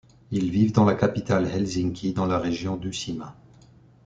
[0.31, 3.35] Ils vivent dans la capitale Helsinki, dans la région d'Uusimaa.